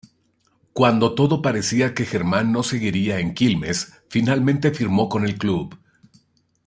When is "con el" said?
5.09-5.37